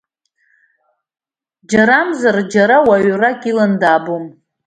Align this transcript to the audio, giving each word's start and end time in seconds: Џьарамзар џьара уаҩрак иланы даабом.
Џьарамзар 1.69 2.37
џьара 2.51 2.77
уаҩрак 2.87 3.41
иланы 3.49 3.77
даабом. 3.81 4.25